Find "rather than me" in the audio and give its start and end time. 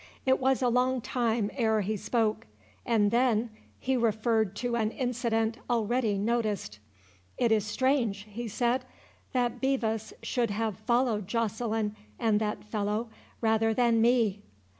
13.41-14.41